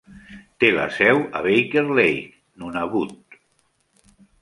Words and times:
Té 0.63 0.71
la 0.77 0.85
seu 0.95 1.21
a 1.41 1.43
Baker 1.49 1.85
Lake 1.91 2.25
(Nunavut). 2.65 3.41